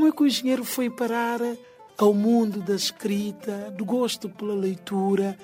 como 0.00 0.08
é 0.08 0.12
que 0.16 0.22
o 0.22 0.26
engenheiro 0.26 0.64
foi 0.64 0.88
parar 0.88 1.40
ao 1.98 2.14
mundo 2.14 2.60
da 2.62 2.74
escrita, 2.74 3.70
do 3.70 3.84
gosto 3.84 4.30
pela 4.30 4.54
leitura, 4.54 5.36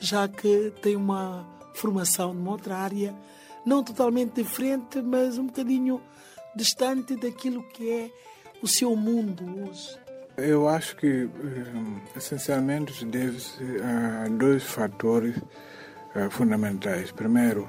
já 0.00 0.26
que 0.26 0.72
tem 0.80 0.96
uma 0.96 1.46
formação 1.74 2.32
numa 2.32 2.52
outra 2.52 2.78
área, 2.78 3.14
não 3.62 3.84
totalmente 3.84 4.42
diferente, 4.42 5.02
mas 5.02 5.36
um 5.36 5.48
bocadinho 5.48 6.00
distante 6.56 7.14
daquilo 7.14 7.62
que 7.74 7.90
é 7.90 8.10
o 8.62 8.66
seu 8.66 8.96
mundo 8.96 9.44
hoje? 9.68 9.98
Eu 10.38 10.66
acho 10.66 10.96
que 10.96 11.24
hum, 11.24 12.00
essencialmente 12.16 13.04
deve-se 13.04 13.62
a 13.82 14.28
dois 14.30 14.62
fatores 14.62 15.36
uh, 15.36 16.30
fundamentais. 16.30 17.12
Primeiro, 17.12 17.68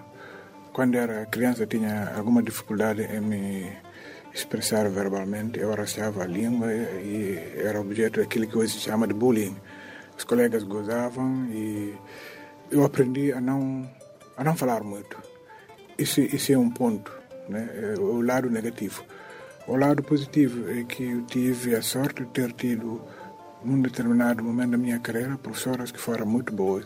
quando 0.71 0.95
era 0.95 1.25
criança 1.25 1.67
tinha 1.67 2.15
alguma 2.15 2.41
dificuldade 2.41 3.01
em 3.01 3.19
me 3.19 3.90
expressar 4.33 4.89
verbalmente, 4.89 5.59
eu 5.59 5.71
arrastava 5.73 6.23
a 6.23 6.27
língua 6.27 6.71
e 6.73 7.37
era 7.57 7.79
objeto 7.79 8.19
daquilo 8.19 8.47
que 8.47 8.57
hoje 8.57 8.73
se 8.73 8.79
chama 8.79 9.07
de 9.07 9.13
bullying. 9.13 9.55
Os 10.17 10.23
colegas 10.23 10.63
gozavam 10.63 11.47
e 11.51 11.95
eu 12.69 12.83
aprendi 12.83 13.33
a 13.33 13.41
não 13.41 13.89
a 14.37 14.43
não 14.43 14.55
falar 14.55 14.83
muito. 14.83 15.17
Isso, 15.97 16.21
isso 16.21 16.51
é 16.51 16.57
um 16.57 16.69
ponto, 16.69 17.11
né? 17.47 17.69
É 17.73 17.99
o 17.99 18.21
lado 18.21 18.49
negativo. 18.49 19.03
O 19.67 19.75
lado 19.75 20.01
positivo 20.01 20.69
é 20.71 20.83
que 20.83 21.03
eu 21.03 21.21
tive 21.25 21.75
a 21.75 21.81
sorte 21.81 22.23
de 22.23 22.29
ter 22.31 22.51
tido, 22.53 23.01
num 23.63 23.79
determinado 23.81 24.43
momento 24.43 24.71
da 24.71 24.77
minha 24.77 24.99
carreira, 24.99 25.37
professoras 25.37 25.91
que 25.91 25.99
foram 25.99 26.25
muito 26.25 26.51
boas. 26.51 26.85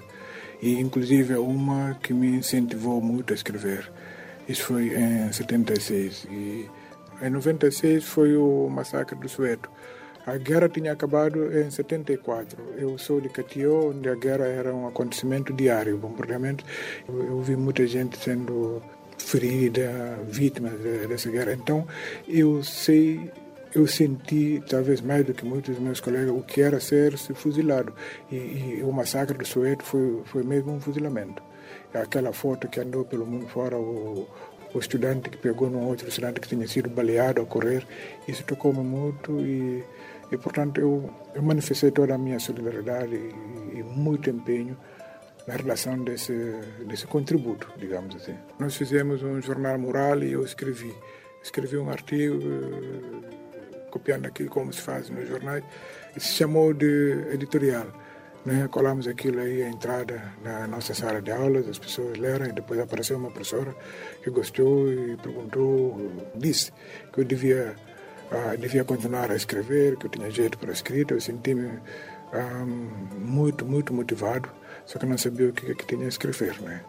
E, 0.61 0.79
inclusive, 0.79 1.35
uma 1.35 1.97
que 2.01 2.13
me 2.13 2.27
incentivou 2.27 2.99
muito 3.01 3.31
a 3.31 3.35
escrever. 3.35 3.89
Isso 4.49 4.63
foi 4.63 4.93
em 4.93 5.31
76. 5.31 6.27
E 6.29 6.69
em 7.21 7.29
96 7.29 8.03
foi 8.03 8.35
o 8.35 8.67
massacre 8.69 9.17
do 9.17 9.29
Sueto. 9.29 9.69
A 10.25 10.37
guerra 10.37 10.67
tinha 10.67 10.91
acabado 10.91 11.55
em 11.55 11.69
74. 11.69 12.57
Eu 12.77 12.97
sou 12.97 13.21
de 13.21 13.29
Catió, 13.29 13.89
onde 13.89 14.09
a 14.09 14.15
guerra 14.15 14.45
era 14.45 14.73
um 14.73 14.87
acontecimento 14.87 15.53
diário, 15.53 15.97
bombardeamento. 15.97 16.65
Eu, 17.07 17.39
vi 17.41 17.55
muita 17.55 17.85
gente 17.85 18.17
sendo 18.17 18.81
ferida, 19.19 20.17
vítima 20.27 20.69
dessa 20.69 21.29
guerra. 21.29 21.53
Então, 21.53 21.87
eu 22.27 22.63
sei, 22.63 23.31
eu 23.75 23.85
senti, 23.85 24.63
talvez 24.67 24.99
mais 24.99 25.23
do 25.23 25.33
que 25.33 25.45
muitos 25.45 25.75
dos 25.75 25.83
meus 25.83 25.99
colegas, 25.99 26.31
o 26.31 26.41
que 26.41 26.59
era 26.59 26.79
ser 26.79 27.15
-se 27.19 27.35
fuzilado. 27.35 27.93
E, 28.31 28.35
e, 28.35 28.83
o 28.83 28.91
massacre 28.91 29.37
do 29.37 29.45
Soweto 29.45 29.83
foi, 29.83 30.23
foi 30.25 30.43
mesmo 30.43 30.73
um 30.73 30.81
fuzilamento. 30.81 31.43
Aquela 31.93 32.33
foto 32.33 32.67
que 32.67 32.79
andou 32.79 33.05
pelo 33.05 33.27
mundo 33.27 33.47
fora, 33.47 33.77
o, 33.77 34.27
o 34.75 34.79
estudante 34.79 35.29
que 35.29 35.37
pegou 35.37 35.69
num 35.69 35.87
outro 35.87 36.07
estudante 36.07 36.41
que 36.41 36.49
tinha 36.49 36.67
sido 36.67 36.89
baleado 36.89 37.41
a 37.41 37.45
correr, 37.45 37.87
isso 38.27 38.43
tocou-me 38.43 38.83
muito 38.83 39.39
e, 39.39 39.83
e 40.31 40.37
portanto, 40.37 40.81
eu, 40.81 41.09
eu 41.33 41.41
manifestei 41.41 41.91
toda 41.91 42.13
a 42.15 42.17
minha 42.17 42.39
solidariedade 42.39 43.15
e, 43.15 43.79
e 43.79 43.83
muito 43.83 44.29
empenho 44.29 44.77
na 45.47 45.55
relação 45.55 46.03
desse, 46.03 46.33
desse 46.87 47.07
contributo, 47.07 47.71
digamos 47.77 48.15
assim. 48.15 48.35
Nós 48.59 48.75
fizemos 48.75 49.23
um 49.23 49.41
jornal 49.41 49.77
moral 49.77 50.21
e 50.23 50.33
eu 50.33 50.43
escrevi. 50.43 50.93
Escrevi 51.41 51.77
um 51.77 51.89
artigo 51.89 52.39
eh, 52.41 53.89
copiando 53.91 54.25
aquilo 54.25 54.49
como 54.49 54.73
se 54.73 54.81
faz 54.81 55.09
nos 55.11 55.27
jornais 55.27 55.63
e 56.15 56.19
se 56.19 56.33
chamou 56.33 56.73
de 56.73 57.27
editorial. 57.31 57.87
Né? 58.45 58.67
Colamos 58.69 59.07
aquilo 59.07 59.39
aí, 59.39 59.63
a 59.63 59.69
entrada 59.69 60.33
na 60.43 60.67
nossa 60.67 60.93
sala 60.93 61.21
de 61.21 61.31
aulas, 61.31 61.67
as 61.67 61.79
pessoas 61.79 62.17
leram 62.17 62.45
e 62.45 62.51
depois 62.51 62.79
apareceu 62.79 63.17
uma 63.17 63.31
professora 63.31 63.75
que 64.23 64.29
gostou 64.29 64.91
e 64.91 65.17
perguntou, 65.17 66.11
disse 66.35 66.71
que 67.11 67.21
eu 67.21 67.25
devia, 67.25 67.75
uh, 68.31 68.57
devia 68.57 68.83
continuar 68.83 69.31
a 69.31 69.35
escrever, 69.35 69.97
que 69.97 70.05
eu 70.05 70.11
tinha 70.11 70.29
jeito 70.29 70.59
para 70.59 70.69
a 70.69 70.73
escrita. 70.73 71.15
Eu 71.15 71.21
senti-me 71.21 71.79
ah, 72.33 72.65
muito, 73.17 73.65
muito 73.65 73.93
motivado 73.93 74.49
só 74.85 74.99
que 74.99 75.05
não 75.05 75.17
sabia 75.17 75.49
o 75.49 75.53
que, 75.53 75.71
é 75.71 75.75
que 75.75 75.85
tinha 75.85 76.05
a 76.05 76.09
escrever, 76.09 76.61
né? 76.61 76.81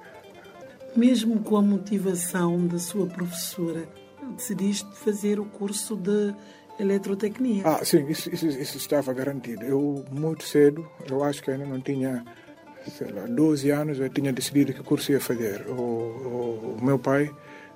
Mesmo 0.95 1.41
com 1.41 1.56
a 1.56 1.62
motivação 1.62 2.66
da 2.66 2.78
sua 2.78 3.06
professora, 3.06 3.89
decidiste 4.37 4.87
fazer 4.95 5.41
o 5.41 5.45
curso 5.45 5.97
de 5.97 6.34
eletrotecnia? 6.78 7.62
Ah, 7.64 7.84
sim, 7.84 8.06
isso, 8.09 8.32
isso, 8.32 8.47
isso 8.47 8.76
estava 8.76 9.12
garantido. 9.12 9.64
Eu, 9.64 10.04
muito 10.10 10.44
cedo, 10.44 10.88
eu 11.09 11.22
acho 11.22 11.42
que 11.42 11.50
ainda 11.50 11.66
não 11.66 11.81
tinha, 11.81 12.25
sei 12.87 13.10
lá, 13.12 13.26
12 13.26 13.70
anos, 13.70 13.98
eu 13.98 14.09
tinha 14.09 14.32
decidido 14.32 14.72
que 14.72 14.82
curso 14.82 15.12
ia 15.12 15.20
fazer. 15.20 15.66
O, 15.69 15.72
o, 15.72 16.76
o 16.81 16.84
meu 16.84 16.98
pai 16.98 17.34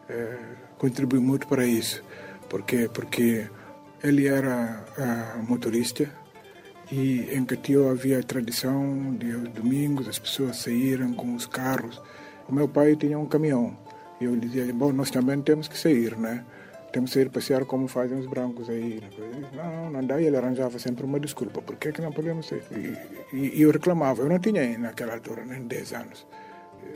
é, 0.09 0.39
contribuiu 0.79 1.23
muito 1.23 1.47
para 1.47 1.65
isso. 1.65 2.03
Por 2.49 2.63
quê? 2.63 2.91
Porque 2.93 3.49
ele 4.03 4.27
era 4.27 4.85
uh, 4.99 5.43
motorista 5.49 6.09
e 6.91 7.29
em 7.33 7.45
Catió 7.45 7.91
havia 7.91 8.19
a 8.19 8.23
tradição 8.23 9.15
de 9.15 9.31
domingos 9.51 10.09
as 10.09 10.19
pessoas 10.19 10.57
saíram 10.57 11.13
com 11.13 11.35
os 11.35 11.47
carros. 11.47 12.03
O 12.49 12.53
meu 12.53 12.67
pai 12.67 12.97
tinha 12.97 13.19
um 13.19 13.27
caminhão. 13.27 13.79
E 14.21 14.25
eu 14.25 14.37
dizia, 14.37 14.73
bom, 14.75 14.93
nós 14.93 15.11
também 15.11 15.41
temos 15.41 15.69
que 15.69 15.79
sair, 15.79 16.17
né? 16.19 16.45
Temos 16.93 17.11
que 17.11 17.15
sair 17.15 17.31
passear 17.31 17.65
como 17.65 17.87
fazem 17.87 18.19
os 18.19 18.27
brancos 18.27 18.69
aí. 18.69 19.01
Não, 19.55 19.91
não 19.91 20.05
dá. 20.05 20.21
E 20.21 20.27
ele 20.27 20.37
arranjava 20.37 20.79
sempre 20.79 21.05
uma 21.05 21.21
desculpa. 21.21 21.63
Por 21.63 21.77
que, 21.77 21.93
que 21.93 22.03
não 22.03 22.11
podemos 22.11 22.47
sair? 22.47 22.65
E, 23.33 23.37
e, 23.37 23.63
eu 23.63 23.71
reclamava. 23.71 24.23
Eu 24.23 24.29
não 24.29 24.39
tinha 24.41 24.77
naquela 24.77 25.15
altura 25.15 25.45
nem 25.45 25.63
10 25.63 25.93
anos. 25.93 26.27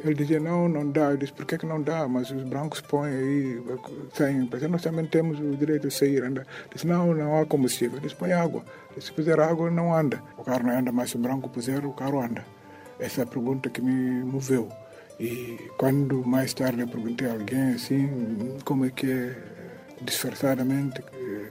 Ele 0.05 0.15
dizia, 0.15 0.41
não, 0.41 0.69
não 0.69 0.91
dá. 0.91 1.13
Eu 1.13 1.17
disse, 1.17 1.33
por 1.33 1.45
que, 1.47 1.57
que 1.57 1.67
não 1.67 1.81
dá? 1.81 2.09
Mas 2.09 2.31
os 2.31 2.43
brancos 2.43 2.81
põem 2.81 3.13
aí, 3.13 3.63
saem. 4.15 4.51
Nós 4.69 4.83
também 4.83 5.07
temos 5.07 5.39
o 5.39 5.57
direito 5.57 5.87
de 5.87 5.95
sair, 5.95 6.25
andar. 6.25 6.47
Disse, 6.73 6.87
não, 6.87 7.15
não 7.15 7.41
há 7.41 7.47
combustível. 7.47 7.99
Ele 7.99 8.07
disse, 8.07 8.17
põe 8.17 8.33
água. 8.33 8.65
Se 8.99 9.13
puser 9.13 9.39
água, 9.39 9.71
não 9.71 9.95
anda. 9.95 10.21
O 10.37 10.43
carro 10.43 10.65
não 10.65 10.77
anda, 10.77 10.91
mas 10.91 11.11
se 11.11 11.17
o 11.17 11.21
branco 11.21 11.49
puser, 11.49 11.87
o 11.87 11.93
carro 11.93 12.21
anda. 12.21 12.45
Essa 12.99 13.21
é 13.21 13.25
a 13.25 13.27
pergunta 13.27 13.71
que 13.71 13.81
me 13.81 14.25
moveu. 14.25 14.69
E 15.19 15.71
quando 15.79 16.25
mais 16.27 16.53
tarde 16.53 16.81
eu 16.81 16.89
perguntei 16.89 17.29
a 17.29 17.33
alguém 17.33 17.75
assim, 17.75 18.59
como 18.65 18.85
é 18.85 18.91
que 18.91 19.11
é 19.11 19.55
disfarçadamente, 20.05 21.03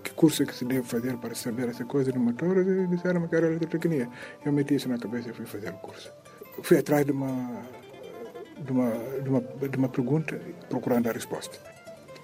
que 0.04 0.12
curso 0.12 0.44
é 0.44 0.46
que 0.46 0.56
se 0.56 0.66
deve 0.66 0.84
fazer 0.84 1.18
para 1.18 1.36
saber 1.36 1.70
essa 1.70 1.86
coisa 1.86 2.12
de 2.12 2.20
motor, 2.20 2.58
eles 2.58 2.90
disseram 2.90 3.28
que 3.28 3.36
era 3.36 3.48
eletrotecnia. 3.48 4.08
Eu 4.46 4.52
meti 4.52 4.76
isso 4.76 4.90
na 4.90 4.98
cabeça 4.98 5.30
e 5.30 5.34
fui 5.34 5.46
fazer 5.46 5.70
o 5.70 5.78
curso. 5.78 6.12
Fui 6.62 6.78
atrás 6.78 7.06
de 7.06 7.12
uma 7.12 7.64
de 8.64 8.72
uma, 8.72 8.92
de 9.22 9.30
uma, 9.30 9.42
de 9.42 9.78
uma 9.78 9.90
pergunta 9.90 10.40
procurando 10.70 11.10
a 11.10 11.12
resposta. 11.12 11.58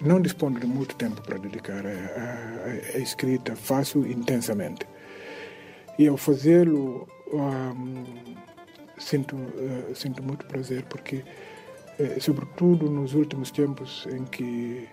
Não 0.02 0.22
dispondo 0.22 0.60
de 0.60 0.66
muito 0.66 0.96
tempo 0.96 1.22
para 1.22 1.38
dedicar 1.38 1.86
à, 1.86 2.98
escrita, 2.98 3.56
faço 3.56 4.00
intensamente. 4.06 4.88
E 5.98 6.08
ao 6.08 6.16
fazê-lo, 6.16 7.08
um, 7.34 8.06
sinto, 8.98 9.36
uh, 9.36 9.94
sinto 9.94 10.24
muito 10.24 10.46
prazer, 10.46 10.86
porque, 10.86 11.26
uh, 12.00 12.22
sobretudo 12.22 12.90
nos 12.90 13.14
últimos 13.14 13.52
tempos 13.52 14.08
em 14.10 14.24
que 14.24 14.88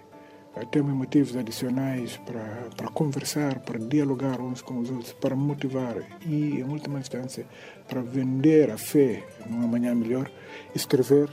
temos 0.65 0.95
motivos 0.95 1.37
adicionais 1.37 2.17
para, 2.19 2.71
para 2.77 2.89
conversar, 2.89 3.61
para 3.61 3.79
dialogar 3.79 4.41
uns 4.41 4.63
com 4.63 4.79
os 4.79 4.91
outros, 4.91 5.13
para 5.13 5.37
motivar 5.37 5.97
e, 6.25 6.61
em 6.61 6.65
última 6.65 6.99
instância, 6.99 7.47
para 7.87 8.01
vender 8.01 8.71
a 8.71 8.79
fé 8.79 9.23
numa 9.47 9.67
manhã 9.67 9.95
melhor, 9.95 10.31
escrever 10.75 11.29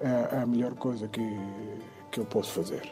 é 0.00 0.42
a 0.42 0.46
melhor 0.46 0.74
coisa 0.74 1.08
que, 1.08 1.22
que 2.10 2.20
eu 2.20 2.26
posso 2.26 2.52
fazer. 2.52 2.82